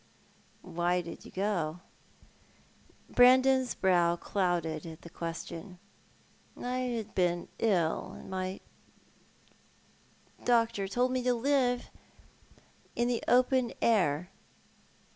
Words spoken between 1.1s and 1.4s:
you